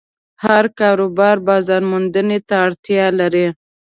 [0.43, 3.47] هر کاروبار بازارموندنې ته اړتیا لري.